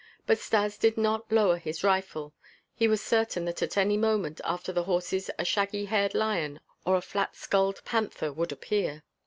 But 0.25 0.39
Stas 0.39 0.79
did 0.79 0.97
not 0.97 1.31
lower 1.31 1.59
his 1.59 1.83
rifle. 1.83 2.33
He 2.73 2.87
was 2.87 3.03
certain 3.03 3.45
that 3.45 3.61
at 3.61 3.77
any 3.77 3.97
moment 3.97 4.41
after 4.43 4.71
the 4.73 4.85
horses 4.85 5.29
a 5.37 5.45
shaggy 5.45 5.85
haired 5.85 6.15
lion 6.15 6.59
or 6.87 6.95
a 6.95 7.01
flat 7.01 7.35
skulled 7.35 7.85
panther 7.85 8.33
would 8.33 8.51
appear. 8.51 9.03